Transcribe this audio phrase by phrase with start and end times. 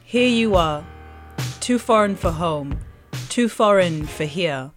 [0.04, 0.86] here you are,
[1.62, 2.77] too foreign for home,
[3.30, 4.71] too foreign for here,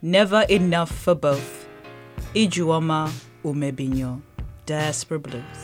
[0.00, 1.68] never enough for both.
[2.34, 3.12] Ijeoma
[3.44, 4.22] Umebinyuo,
[4.64, 5.63] Diaspora Blues.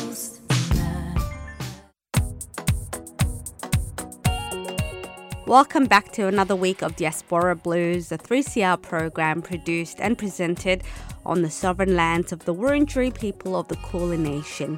[5.47, 10.83] Welcome back to another week of Diaspora Blues, the 3CR program produced and presented
[11.25, 14.77] on the sovereign lands of the Wurundjeri people of the Kulin Nation.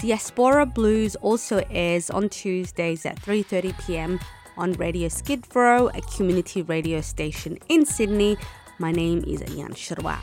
[0.00, 4.18] Diaspora Blues also airs on Tuesdays at 3:30 p.m.
[4.56, 8.36] on Radio Skid Row, a community radio station in Sydney.
[8.78, 10.18] My name is Ayan Shirwa.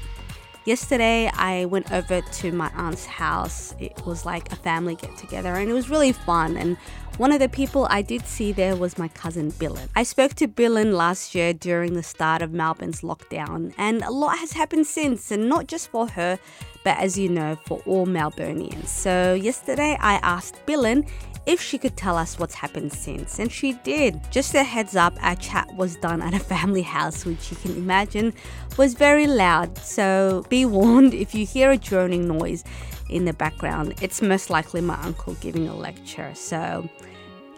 [0.67, 3.73] Yesterday, I went over to my aunt's house.
[3.79, 6.57] It was like a family get together, and it was really fun.
[6.57, 6.75] And
[7.15, 9.87] one of the people I did see there was my cousin Billin.
[9.95, 14.39] I spoke to Billin last year during the start of Melbourne's lockdown, and a lot
[14.39, 16.37] has happened since, and not just for her,
[16.83, 18.89] but as you know, for all Melburnians.
[18.89, 21.05] So, yesterday I asked Billin
[21.47, 24.19] if she could tell us what's happened since, and she did.
[24.31, 27.71] Just a heads up, our chat was done at a family house, which you can
[27.71, 28.33] imagine
[28.77, 29.77] was very loud.
[29.77, 32.63] So be warned if you hear a droning noise
[33.09, 36.33] in the background, it's most likely my uncle giving a lecture.
[36.35, 36.89] So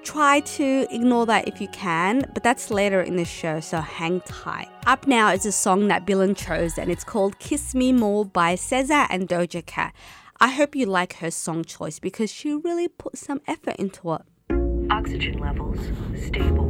[0.04, 4.22] try to ignore that if you can, but that's later in the show, so hang
[4.22, 4.70] tight.
[4.86, 8.56] Up now is a song that Billin chose, and it's called Kiss Me More by
[8.56, 9.96] SZA and Doja Cat.
[10.42, 14.22] I hope you like her song choice because she really put some effort into it.
[14.90, 15.80] Oxygen levels
[16.28, 16.70] stable.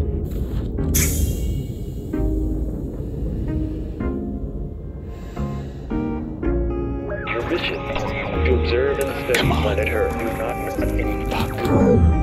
[7.30, 7.78] Your mission
[8.46, 10.18] to observe and study planet Earth.
[10.18, 12.19] Do not any fuck.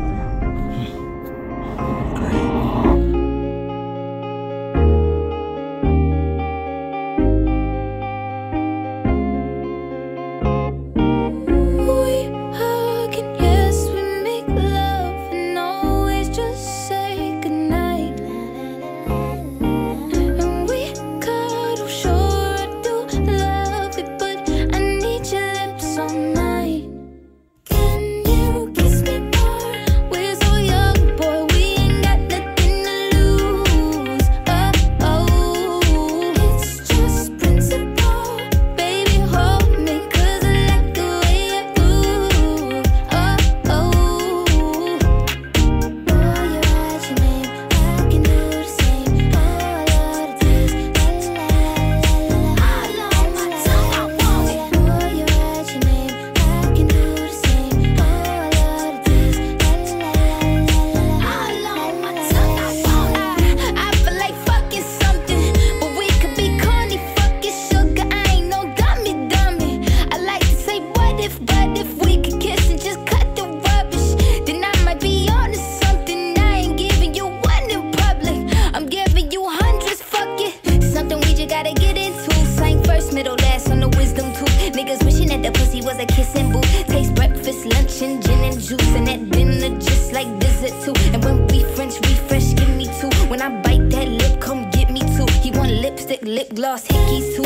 [85.97, 86.87] Was a kissing booth.
[86.87, 88.95] Taste breakfast, lunch, and gin and juice.
[88.95, 90.95] And at dinner, just like dessert too.
[91.12, 93.11] And when we French refresh, give me two.
[93.29, 95.27] When I bite that lip, come get me two.
[95.43, 97.46] He want lipstick, lip gloss, hickeys too.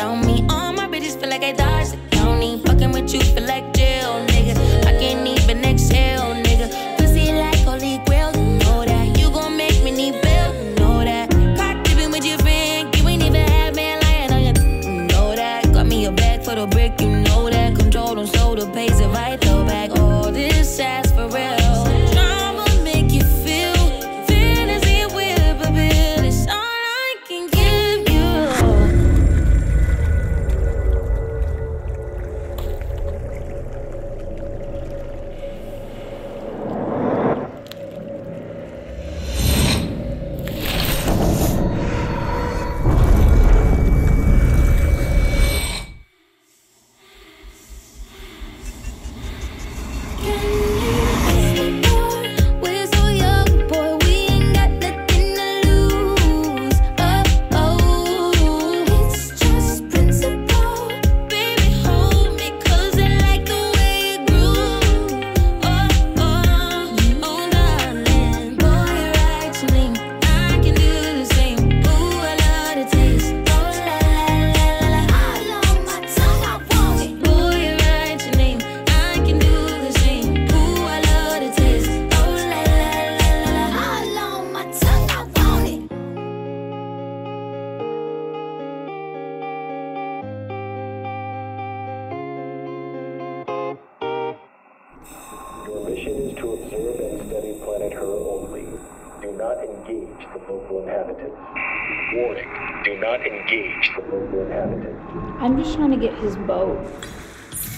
[0.00, 0.44] Without me.
[0.48, 2.62] All my bitches feel like I dodged the county.
[2.64, 3.79] Fucking with you feel like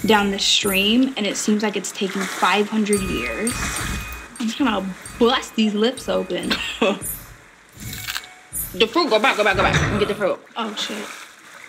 [0.05, 3.51] down the stream, and it seems like it's taking 500 years.
[4.39, 4.85] I'm just gonna
[5.19, 6.51] bust these lips open.
[8.75, 10.39] The fruit, go back, go back, go back, and get the fruit.
[10.57, 10.97] Oh shit.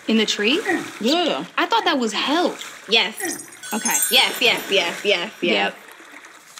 [0.09, 0.59] In the tree?
[0.99, 1.45] Yeah.
[1.55, 2.83] I thought that was health.
[2.89, 3.45] Yes.
[3.71, 3.89] Okay.
[4.09, 5.41] Yes, yes, yes, yes, yes.
[5.41, 5.75] Yep.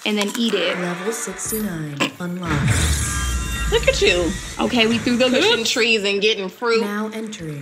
[0.05, 0.77] And then eat it.
[0.77, 3.71] Level 69 unlocked.
[3.71, 4.31] Look at you.
[4.59, 5.71] Okay, we threw the Pushing lips.
[5.71, 6.81] trees and getting fruit.
[6.81, 7.61] Now entering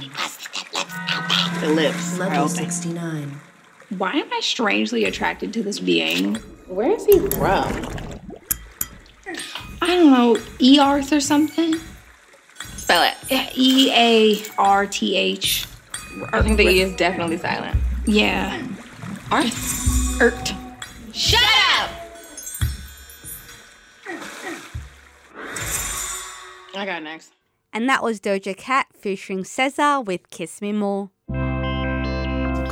[1.62, 2.18] The lips.
[2.18, 3.40] level 69.
[3.98, 6.36] Why am I strangely attracted to this being?
[6.68, 7.88] Where is he from?
[9.82, 10.38] I don't know,
[10.82, 11.76] Earth or something?
[12.76, 13.58] Spell it.
[13.58, 15.66] E A R T H.
[16.32, 17.80] I think the E is definitely silent.
[18.06, 18.62] Yeah.
[19.32, 20.22] Arth.
[20.22, 20.54] Ert.
[21.12, 21.42] Shut
[21.78, 21.90] up!
[26.76, 27.34] I got next.
[27.72, 31.10] And that was Doja Cat featuring SZA with Kiss Me More.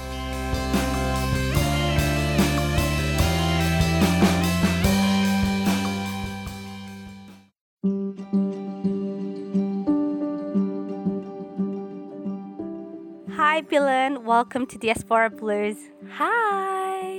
[13.35, 14.23] Hi, Billen.
[14.23, 15.77] Welcome to Diaspora Blues.
[16.13, 17.10] Hi.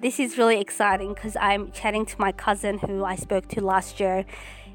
[0.00, 4.00] This is really exciting because I'm chatting to my cousin who I spoke to last
[4.00, 4.24] year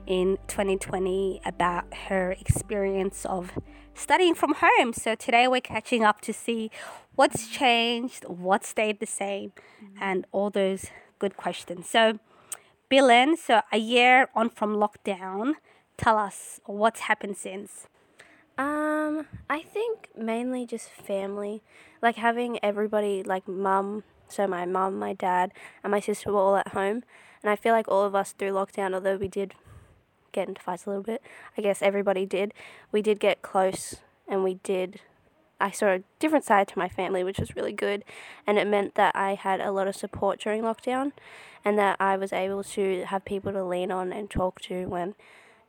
[0.05, 3.51] in 2020 about her experience of
[3.95, 4.93] studying from home.
[4.93, 6.69] So today we're catching up to see
[7.15, 9.53] what's changed, what stayed the same,
[9.99, 11.89] and all those good questions.
[11.89, 12.19] So,
[12.91, 15.53] Billen, so a year on from lockdown,
[15.97, 17.87] tell us what's happened since.
[18.59, 21.63] Um, I think mainly just family,
[21.99, 25.51] like having everybody, like mum, so my mum, my dad,
[25.83, 27.03] and my sister were all at home,
[27.41, 29.53] and I feel like all of us through lockdown, although we did
[30.31, 31.21] get into fights a little bit,
[31.57, 32.53] I guess everybody did,
[32.91, 33.95] we did get close,
[34.27, 35.01] and we did.
[35.59, 38.03] I saw a different side to my family, which was really good,
[38.45, 41.11] and it meant that I had a lot of support during lockdown,
[41.63, 45.15] and that I was able to have people to lean on and talk to when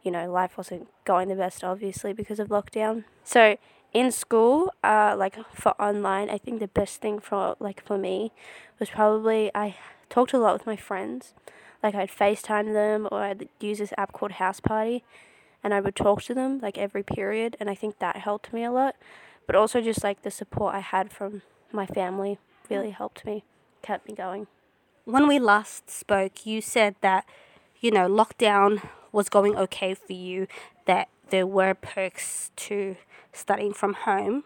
[0.06, 3.02] you know, life wasn't going the best, obviously, because of lockdown.
[3.24, 3.56] So
[3.96, 8.30] in school, uh, like for online, I think the best thing for like for me
[8.78, 9.76] was probably I
[10.10, 11.32] talked a lot with my friends.
[11.82, 15.02] Like I'd FaceTime them or I'd use this app called House Party,
[15.64, 18.64] and I would talk to them like every period, and I think that helped me
[18.64, 18.96] a lot.
[19.46, 21.40] But also just like the support I had from
[21.72, 22.38] my family
[22.68, 23.44] really helped me,
[23.80, 24.46] kept me going.
[25.06, 27.24] When we last spoke, you said that,
[27.80, 30.48] you know, lockdown was going okay for you,
[30.84, 32.96] that there were perks to
[33.32, 34.44] studying from home.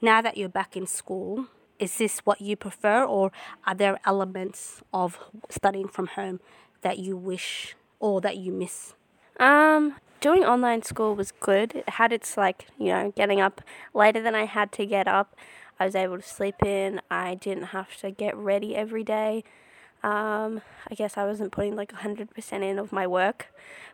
[0.00, 1.46] Now that you're back in school,
[1.78, 3.32] is this what you prefer, or
[3.66, 5.18] are there elements of
[5.48, 6.40] studying from home
[6.82, 8.94] that you wish or that you miss?
[9.38, 11.74] Um, doing online school was good.
[11.74, 13.62] It had its like, you know, getting up
[13.94, 15.34] later than I had to get up.
[15.78, 17.00] I was able to sleep in.
[17.10, 19.44] I didn't have to get ready every day.
[20.02, 23.48] Um, I guess I wasn't putting like 100% in of my work.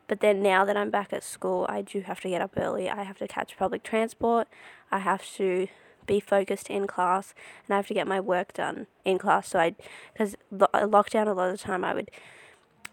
[0.08, 2.88] But then now that I'm back at school, I do have to get up early.
[2.88, 4.46] I have to catch public transport.
[4.92, 5.66] I have to
[6.06, 7.34] be focused in class
[7.66, 9.48] and I have to get my work done in class.
[9.48, 9.74] So I,
[10.12, 12.10] because lockdown, a lot of the time I would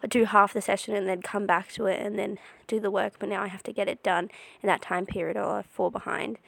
[0.09, 3.13] do half the session and then come back to it and then do the work.
[3.19, 4.29] But now I have to get it done
[4.61, 6.39] in that time period or I fall behind.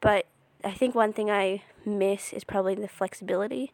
[0.00, 0.26] But
[0.64, 3.72] I think one thing I miss is probably the flexibility.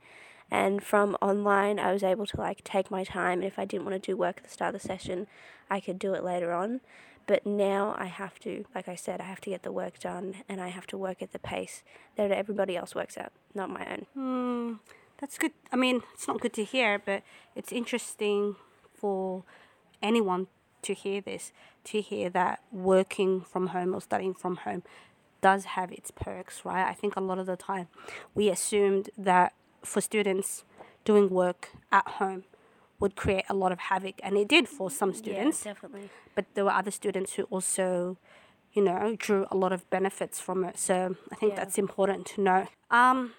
[0.53, 3.39] And from online, I was able to like take my time.
[3.39, 5.27] And if I didn't want to do work at the start of the session,
[5.71, 6.83] I could do it later on.
[7.27, 10.35] But now I have to, like I said, I have to get the work done
[10.51, 11.83] and I have to work at the pace
[12.17, 14.07] that everybody else works at, not my own.
[14.13, 14.75] Hmm,
[15.19, 15.53] that's good.
[15.73, 17.23] I mean, it's not good to hear, but
[17.57, 18.57] it's interesting
[18.95, 19.45] for
[20.03, 20.49] anyone
[20.83, 21.53] to hear this,
[21.85, 24.83] to hear that working from home or studying from home
[25.41, 26.87] does have its perks, right?
[26.87, 27.89] I think a lot of the time
[28.35, 30.65] we assumed that for students
[31.05, 32.45] doing work at home
[33.01, 36.09] would create a lot of havoc and it did for some students yeah, definitely.
[36.37, 38.17] but there were other students who also
[38.73, 40.79] you know, drew a lot of benefits from it.
[40.79, 42.69] So I think that's important to know.
[42.91, 43.35] Um,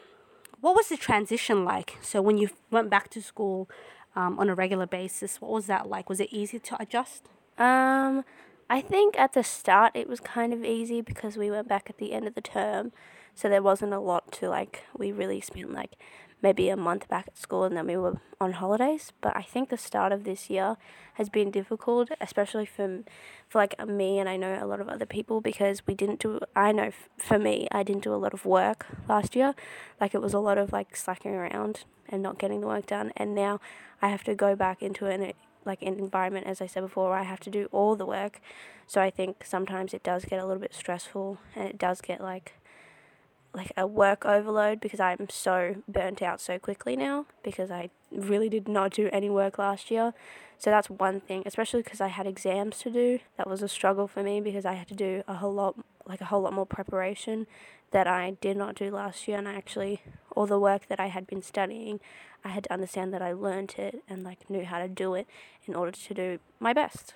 [0.62, 1.98] what was the transition like?
[2.02, 3.70] So when you went back to school
[4.16, 6.08] um, on a regular basis, what was that like?
[6.08, 7.28] Was it easy to adjust?
[7.58, 8.24] Um,
[8.70, 11.98] I think at the start it was kind of easy because we went back at
[11.98, 12.92] the end of the term,
[13.36, 14.84] so there wasn't a lot to like.
[14.98, 15.96] We really spent like
[16.44, 19.14] maybe a month back at school and then we were on holidays.
[19.22, 20.76] But I think the start of this year
[21.14, 23.04] has been difficult, especially for
[23.50, 26.40] for like me and I know a lot of other people because we didn't do.
[26.56, 29.56] I know for me, I didn't do a lot of work last year.
[30.00, 33.14] Like it was a lot of like slacking around and not getting the work done,
[33.16, 33.60] and now
[34.02, 35.34] I have to go back into an
[35.66, 38.42] like an environment as I said before where I have to do all the work.
[38.86, 42.20] So I think sometimes it does get a little bit stressful and it does get
[42.20, 42.56] like
[43.54, 48.50] like a work overload because I'm so burnt out so quickly now because I really
[48.50, 50.14] did not do any work last year.
[50.58, 53.20] So that's one thing, especially because I had exams to do.
[53.38, 56.22] That was a struggle for me because I had to do a whole lot like
[56.22, 57.48] a whole lot more preparation
[57.92, 60.02] that I did not do last year and I actually
[60.36, 62.00] all the work that I had been studying,
[62.44, 65.28] I had to understand that I learnt it and like knew how to do it
[65.66, 67.14] in order to do my best.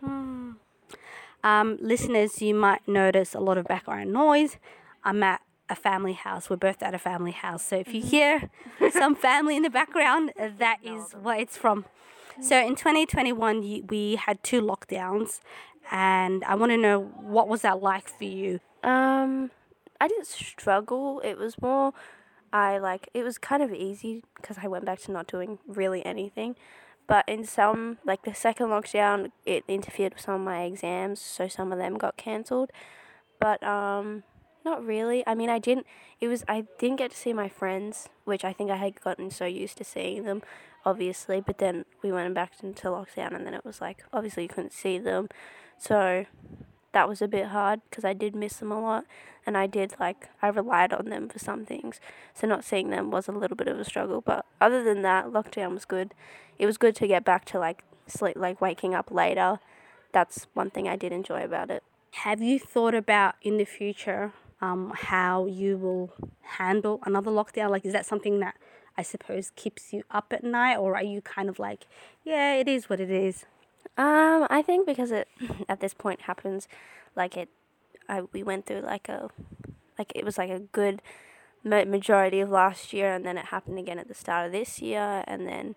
[1.44, 4.58] Um, listeners, you might notice a lot of background noise.
[5.04, 6.50] I'm at a family house.
[6.50, 7.66] We're both at a family house.
[7.66, 8.50] So if you hear
[8.92, 11.86] some family in the background, uh, that is where it's from.
[12.42, 15.40] So in 2021, we had two lockdowns,
[15.90, 18.60] and I want to know what was that like for you?
[18.84, 19.50] Um,
[20.00, 21.20] I didn't struggle.
[21.22, 21.94] It was more,
[22.54, 26.06] I like, it was kind of easy because I went back to not doing really
[26.06, 26.56] anything.
[27.08, 31.48] But in some, like the second lockdown, it interfered with some of my exams, so
[31.48, 32.70] some of them got cancelled.
[33.40, 34.24] But um,
[34.68, 35.24] not really.
[35.26, 35.88] I mean, I didn't.
[36.20, 39.32] It was I didn't get to see my friends, which I think I had gotten
[39.32, 40.42] so used to seeing them,
[40.86, 41.40] obviously.
[41.40, 44.74] But then we went back into lockdown, and then it was like obviously you couldn't
[44.74, 45.30] see them,
[45.78, 46.26] so
[46.92, 49.06] that was a bit hard because I did miss them a lot,
[49.46, 52.02] and I did like I relied on them for some things.
[52.34, 54.20] So not seeing them was a little bit of a struggle.
[54.20, 56.14] But other than that, lockdown was good.
[56.60, 59.60] It was good to get back to like sleep, like waking up later.
[60.12, 61.84] That's one thing I did enjoy about it.
[62.24, 67.70] Have you thought about in the future um, how you will handle another lockdown?
[67.70, 68.56] Like, is that something that
[68.98, 71.86] I suppose keeps you up at night, or are you kind of like,
[72.24, 73.46] yeah, it is what it is?
[73.98, 75.28] Um, I think because it
[75.70, 76.68] at this point happens,
[77.16, 77.50] like it,
[78.10, 79.30] I we went through like a,
[80.00, 81.02] like it was like a good
[81.64, 85.24] majority of last year, and then it happened again at the start of this year,
[85.28, 85.76] and then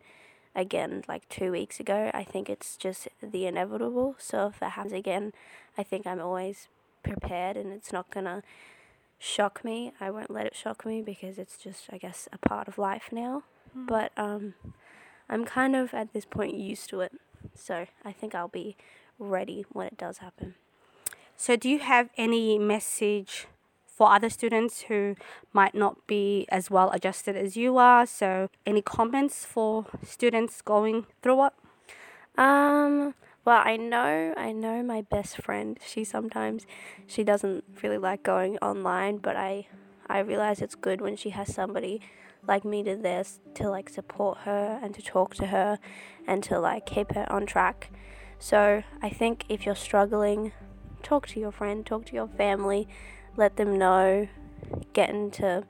[0.55, 2.11] again like two weeks ago.
[2.15, 4.17] I think it's just the inevitable.
[4.19, 5.33] So if it happens again,
[5.77, 6.69] I think I'm always
[7.03, 8.43] prepared, and it's not gonna
[9.19, 9.93] shock me.
[10.01, 13.11] I won't let it shock me because it's just I guess a part of life
[13.13, 13.45] now.
[13.77, 13.87] Mm.
[13.87, 14.55] But um,
[15.29, 17.13] I'm kind of at this point used to it.
[17.55, 18.77] So I think I'll be
[19.19, 20.55] ready when it does happen.
[21.37, 23.47] So, do you have any message
[23.87, 25.17] for other students who
[25.55, 28.05] might not be as well adjusted as you are?
[28.05, 31.53] So, any comments for students going through it?
[32.37, 33.15] Um,
[33.45, 35.79] well, I know, I know my best friend.
[35.85, 36.67] She sometimes,
[37.07, 39.67] she doesn't really like going online, but I,
[40.07, 42.01] I realize it's good when she has somebody
[42.47, 45.79] like me to this to like support her and to talk to her,
[46.27, 47.91] and to like keep her on track.
[48.39, 50.53] So I think if you're struggling,
[51.03, 52.89] talk to your friend, talk to your family,
[53.37, 54.29] let them know,
[54.93, 55.65] get into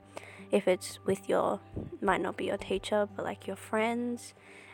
[0.51, 1.59] if it's with your
[2.01, 4.33] might not be your teacher, but like your friends,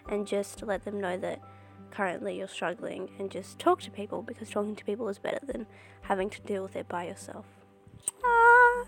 [0.10, 1.42] and just let them know that
[1.92, 5.66] currently you're struggling and just talk to people because talking to people is better than
[6.02, 7.46] having to deal with it by yourself.
[8.24, 8.86] Ah.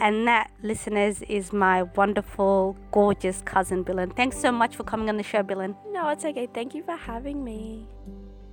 [0.00, 4.14] And that, listeners, is my wonderful, gorgeous cousin, Billen.
[4.14, 5.74] Thanks so much for coming on the show, Billen.
[5.90, 6.48] No, it's okay.
[6.52, 7.86] Thank you for having me.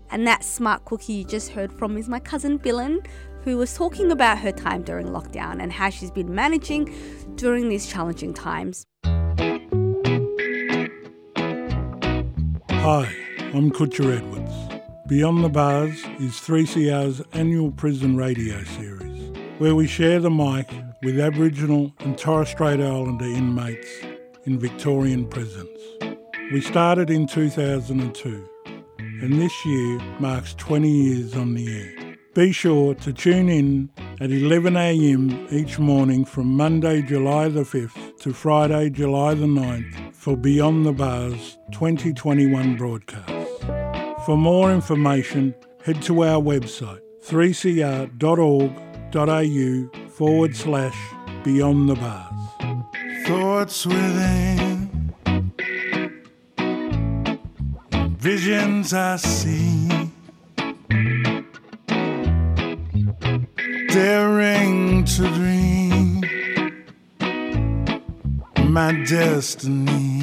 [0.10, 3.06] And that smart cookie you just heard from is my cousin Billen,
[3.44, 6.94] who was talking about her time during lockdown and how she's been managing
[7.36, 8.86] during these challenging times.
[12.72, 13.13] Hi,
[13.54, 14.82] I'm Kutcha Edwards.
[15.08, 20.70] Beyond the Bars is 3CR's annual prison radio series, where we share the mic
[21.01, 23.88] with Aboriginal and Torres Strait Islander inmates
[24.44, 25.80] in Victorian prisons.
[26.51, 28.50] We started in 2002,
[29.00, 32.18] and this year marks 20 years on the air.
[32.36, 33.89] Be sure to tune in
[34.20, 40.36] at 11am each morning from Monday, July the 5th to Friday, July the 9th for
[40.36, 43.37] Beyond the Bars 2021 broadcast.
[44.27, 45.55] For more information,
[45.86, 50.98] head to our website 3cr.org.au forward slash
[51.46, 52.34] Beyond the Bars.
[53.25, 55.13] Thoughts within,
[58.17, 60.12] visions I see.
[63.88, 66.22] Daring to dream
[68.74, 70.16] my destiny.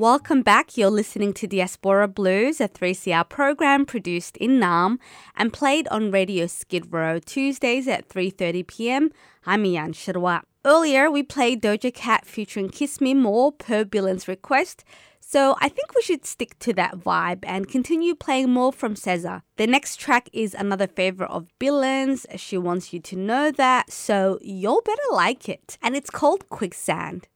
[0.00, 0.78] Welcome back.
[0.78, 4.96] You're listening to Diaspora Blues, a 3CR program produced in Naarm
[5.36, 9.10] and played on Radio Skid Row Tuesdays at 3:30 p.m.
[9.44, 10.40] I'm Ayan Shirwa.
[10.64, 14.84] Earlier, we played Doja Cat featuring Kiss Me More per Billen's request.
[15.20, 19.42] So I think we should stick to that vibe and continue playing more from SZA.
[19.58, 22.24] The next track is another favorite of Billen's.
[22.36, 25.76] She wants you to know that, so you'll better like it.
[25.82, 27.28] And it's called Quicksand.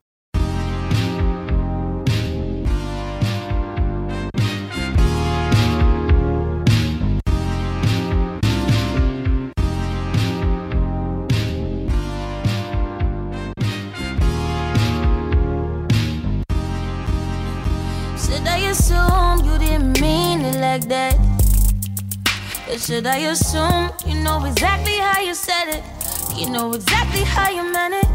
[20.75, 21.15] Like that?
[22.69, 25.85] Or should I assume you know exactly how you said it?
[26.37, 28.09] You know exactly how you meant it?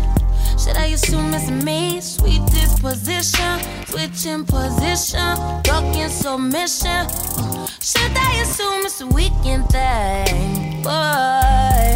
[0.60, 2.02] Should I assume it's me?
[2.02, 3.54] Sweet disposition,
[3.88, 5.30] switching position,
[5.64, 7.08] talking submission.
[7.80, 10.84] Should I assume it's a weekend thing?
[10.84, 11.96] Boy,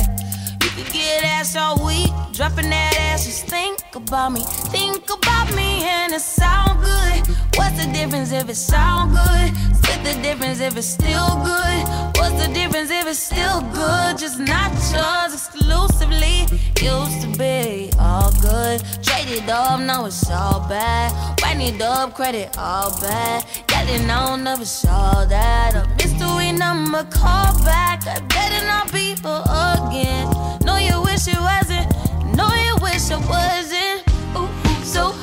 [0.63, 3.25] you could get ass all week, dropping that ass.
[3.25, 3.49] Just
[3.93, 7.35] think about me, think about me, and it sound good.
[7.55, 9.75] What's the difference if it sound good?
[9.75, 11.81] Split the difference if it's still good.
[12.17, 14.17] What's the difference if it's still good?
[14.17, 16.47] Just not yours exclusively.
[16.81, 18.81] Used to be all good.
[19.03, 21.11] Traded up, now it's all bad.
[21.43, 23.45] Wind it up, credit all bad.
[23.67, 25.75] Getting on it's all that.
[25.75, 28.07] A mystery number, call back.
[28.07, 29.43] I better not be for
[29.77, 30.33] again.
[30.65, 31.93] No, you wish it wasn't.
[32.35, 33.62] No, you wish it wasn't.
[34.95, 35.22] Ooh, so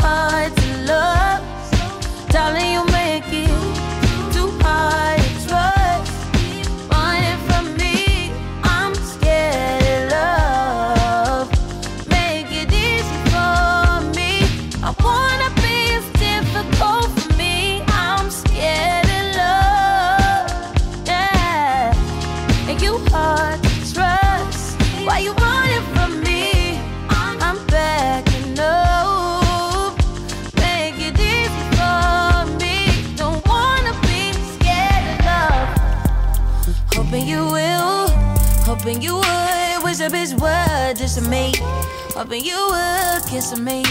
[42.30, 43.82] Hoping you would kiss me.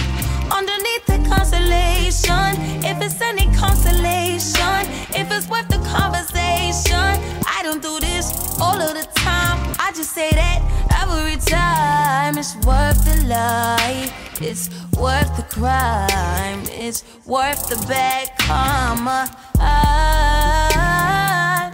[0.50, 7.20] Underneath the constellation, if it's any consolation, if it's worth the conversation.
[7.46, 9.76] I don't do this all of the time.
[9.78, 10.62] I just say that
[11.02, 12.38] every time.
[12.38, 19.30] It's worth the lie, it's worth the crime, it's worth the bad karma.
[19.60, 20.78] I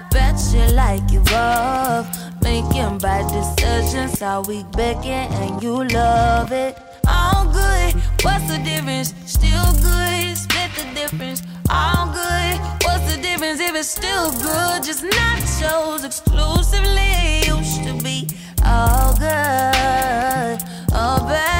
[0.09, 2.24] bet you like it rough.
[2.55, 6.77] Making bad decisions, how we begging and you love it.
[7.05, 9.13] All good, what's the difference?
[9.25, 11.43] Still good, split the difference.
[11.69, 14.85] All good, what's the difference if it's still good?
[14.85, 17.43] Just nachos exclusively.
[17.45, 18.29] Used to be
[18.63, 20.63] all good,
[20.93, 21.54] all bad.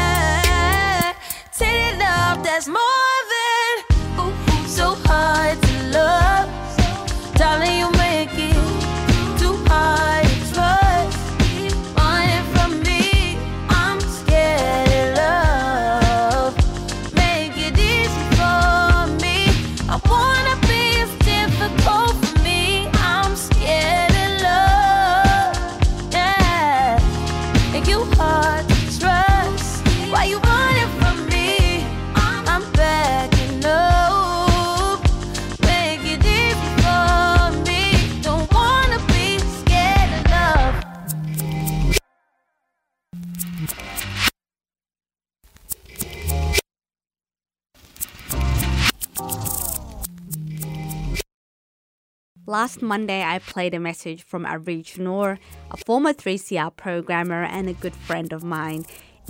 [52.56, 55.38] Last Monday, I played a message from Arij Noor,
[55.72, 58.86] a former 3CR programmer and a good friend of mine.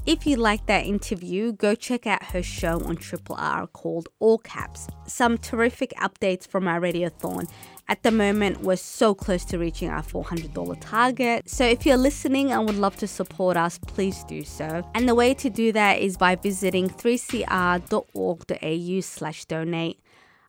[0.05, 4.37] If you like that interview, go check out her show on Triple R called All
[4.37, 4.87] Caps.
[5.07, 7.49] Some terrific updates from our radiothon.
[7.87, 11.49] At the moment, we're so close to reaching our $400 target.
[11.49, 14.87] So if you're listening and would love to support us, please do so.
[14.93, 19.99] And the way to do that is by visiting 3cr.org.au slash donate.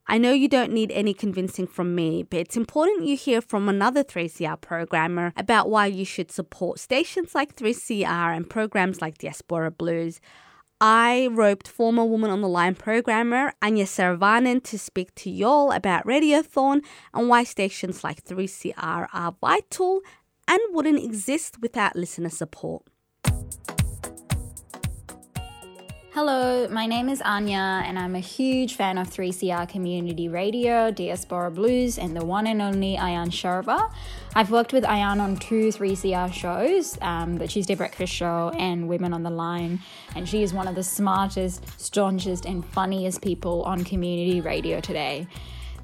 [0.08, 3.68] I know you don't need any convincing from me, but it's important you hear from
[3.68, 9.72] another 3CR programmer about why you should support stations like 3CR and programs like Diaspora
[9.72, 10.20] Blues.
[10.80, 16.06] I roped former Woman on the Line programmer Anya Saravanan to speak to y'all about
[16.06, 20.02] Radiothon and why stations like 3CR are vital
[20.46, 22.84] and wouldn't exist without listener support.
[26.16, 31.50] Hello, my name is Anya, and I'm a huge fan of 3CR Community Radio, Diaspora
[31.50, 33.92] Blues, and the one and only Ayan Shirwa.
[34.34, 39.12] I've worked with Ayan on two 3CR shows, um, the Tuesday Breakfast Show and Women
[39.12, 39.80] on the Line,
[40.14, 45.26] and she is one of the smartest, staunchest, and funniest people on community radio today.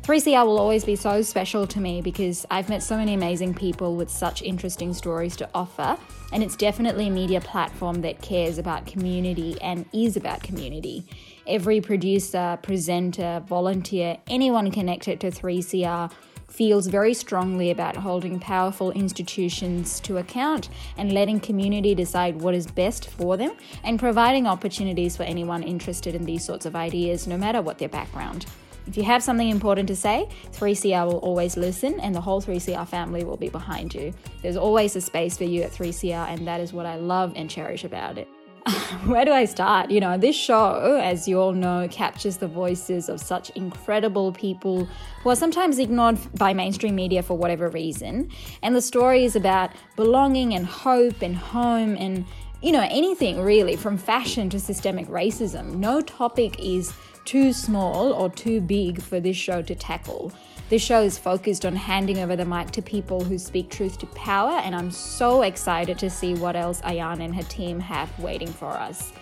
[0.02, 3.94] 3CR will always be so special to me because I've met so many amazing people
[3.94, 5.96] with such interesting stories to offer,
[6.32, 11.06] and it's definitely a media platform that cares about community and is about community.
[11.46, 16.10] Every producer, presenter, volunteer, anyone connected to 3CR
[16.48, 22.66] feels very strongly about holding powerful institutions to account and letting community decide what is
[22.66, 23.52] best for them
[23.84, 27.88] and providing opportunities for anyone interested in these sorts of ideas, no matter what their
[27.88, 28.46] background.
[28.86, 32.86] If you have something important to say, 3CR will always listen and the whole 3CR
[32.88, 34.12] family will be behind you.
[34.42, 37.48] There's always a space for you at 3CR, and that is what I love and
[37.48, 38.28] cherish about it.
[39.06, 39.90] Where do I start?
[39.90, 44.88] You know, this show, as you all know, captures the voices of such incredible people
[45.22, 48.30] who are sometimes ignored by mainstream media for whatever reason.
[48.62, 52.24] And the story is about belonging and hope and home and,
[52.62, 55.76] you know, anything really, from fashion to systemic racism.
[55.76, 56.92] No topic is
[57.24, 60.32] too small or too big for this show to tackle.
[60.68, 64.06] This show is focused on handing over the mic to people who speak truth to
[64.06, 68.48] power, and I'm so excited to see what else Ayan and her team have waiting
[68.48, 69.12] for us.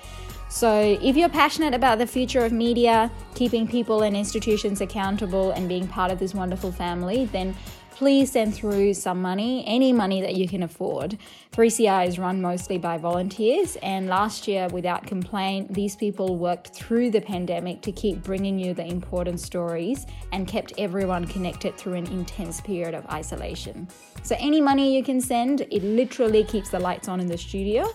[0.48, 5.68] So, if you're passionate about the future of media, keeping people and institutions accountable, and
[5.68, 7.54] being part of this wonderful family, then
[8.00, 11.18] please send through some money, any money that you can afford.
[11.52, 17.10] 3CR is run mostly by volunteers, and last year, without complaint, these people worked through
[17.10, 22.06] the pandemic to keep bringing you the important stories and kept everyone connected through an
[22.06, 23.86] intense period of isolation.
[24.22, 27.86] So, any money you can send, it literally keeps the lights on in the studio.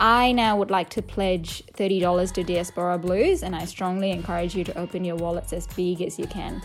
[0.00, 4.64] I now would like to pledge $30 to Diaspora Blues, and I strongly encourage you
[4.64, 6.60] to open your wallets as big as you can.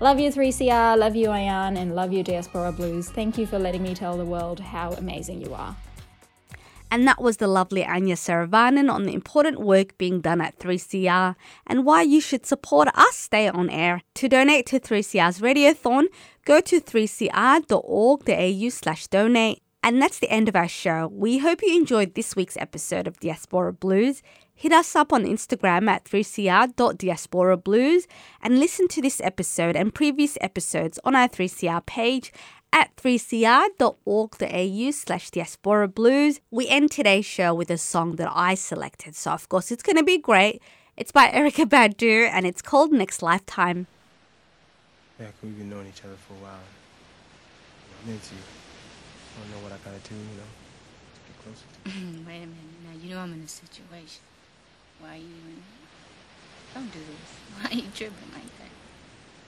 [0.00, 3.08] Love you, 3CR, love you, Ayan, and love you, Diaspora Blues.
[3.08, 5.76] Thank you for letting me tell the world how amazing you are.
[6.90, 11.34] And that was the lovely Anya Saravanan on the important work being done at 3CR
[11.66, 14.02] and why you should support us stay on air.
[14.14, 16.04] To donate to 3CR's Radiothon,
[16.44, 19.63] go to 3cr.org.au slash donate.
[19.84, 21.08] And that's the end of our show.
[21.12, 24.22] We hope you enjoyed this week's episode of Diaspora Blues.
[24.54, 28.06] Hit us up on Instagram at 3cr.diasporablues
[28.40, 32.32] and listen to this episode and previous episodes on our 3CR page
[32.72, 36.40] at 3cr.org.au slash diaspora blues.
[36.50, 39.98] We end today's show with a song that I selected, so of course it's going
[39.98, 40.62] to be great.
[40.96, 43.86] It's by Erykah Badu and it's called Next Lifetime.
[45.20, 46.60] Yeah, we've been knowing each other for a while.
[48.06, 48.18] I'm you.
[49.34, 50.50] I don't know what I gotta do, you know,
[51.10, 51.90] to get closer to
[52.26, 52.78] Wait a minute.
[52.86, 54.22] Now, you know I'm in a situation.
[55.00, 55.62] Why are you in
[56.74, 57.30] Don't do this.
[57.58, 58.72] Why are you tripping like that?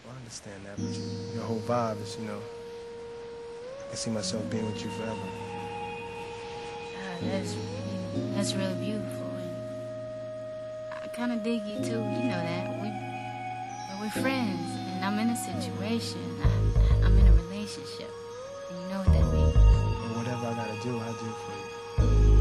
[0.05, 4.11] Well, I understand that, but you, your whole vibe is, you know, I can see
[4.11, 5.14] myself being with you forever.
[6.94, 7.57] God, that's,
[8.35, 9.31] that's really beautiful.
[9.38, 12.03] And I kind of dig you, too.
[12.03, 12.83] You know that.
[12.83, 12.90] We,
[14.01, 14.61] we're friends,
[14.94, 16.20] and I'm in a situation.
[16.42, 18.11] I, I'm in a relationship.
[18.70, 19.25] And you know what that
[20.87, 22.37] whatever I gotta do, I'll do for you.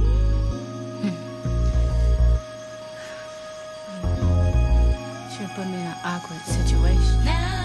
[1.02, 1.18] Hmm.
[5.36, 7.65] Sure put me in an awkward situation.